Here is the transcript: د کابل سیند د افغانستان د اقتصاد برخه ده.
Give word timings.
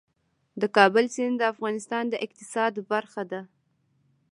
د 0.61 0.63
کابل 0.77 1.05
سیند 1.15 1.35
د 1.39 1.43
افغانستان 1.53 2.03
د 2.09 2.15
اقتصاد 2.25 2.73
برخه 2.91 3.23
ده. 3.31 3.41